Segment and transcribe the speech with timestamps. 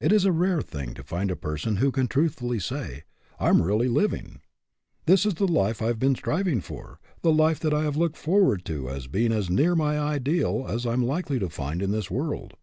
[0.00, 3.02] It is a rare thing to find a person who can truthfully say:"
[3.38, 4.40] I am really living.
[5.04, 8.16] This is the life I have been striving for, the life that I have looked
[8.16, 11.90] forward to as being as near my ideal as I am likely to find in
[11.90, 12.54] this world."